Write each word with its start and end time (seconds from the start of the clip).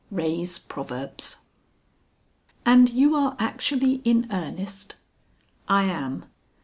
RAY'S 0.09 0.57
PROVERBS. 0.57 1.41
"And 2.65 2.89
you 2.89 3.13
are 3.13 3.35
actually 3.37 4.01
in 4.03 4.27
earnest?" 4.31 4.95
"I 5.67 5.83
am." 5.83 6.25